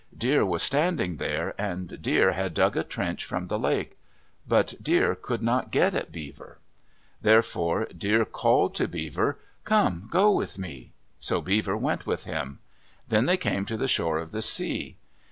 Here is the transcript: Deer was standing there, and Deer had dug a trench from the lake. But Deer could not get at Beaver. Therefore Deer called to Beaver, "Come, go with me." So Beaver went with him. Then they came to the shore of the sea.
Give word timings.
Deer 0.17 0.43
was 0.43 0.63
standing 0.63 1.17
there, 1.17 1.53
and 1.61 2.01
Deer 2.01 2.31
had 2.31 2.55
dug 2.55 2.75
a 2.75 2.83
trench 2.83 3.23
from 3.23 3.45
the 3.45 3.59
lake. 3.59 3.99
But 4.47 4.73
Deer 4.81 5.13
could 5.13 5.43
not 5.43 5.69
get 5.69 5.93
at 5.93 6.11
Beaver. 6.11 6.57
Therefore 7.21 7.85
Deer 7.95 8.25
called 8.25 8.73
to 8.77 8.87
Beaver, 8.87 9.37
"Come, 9.63 10.07
go 10.09 10.31
with 10.31 10.57
me." 10.57 10.93
So 11.19 11.39
Beaver 11.39 11.77
went 11.77 12.07
with 12.07 12.23
him. 12.23 12.57
Then 13.09 13.27
they 13.27 13.37
came 13.37 13.63
to 13.67 13.77
the 13.77 13.87
shore 13.87 14.17
of 14.17 14.31
the 14.31 14.41
sea. 14.41 14.97